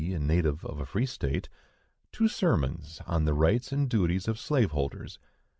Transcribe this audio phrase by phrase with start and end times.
[0.03, 1.47] a native of a free state),
[2.11, 5.19] two sermons on the rights and duties of slave holders.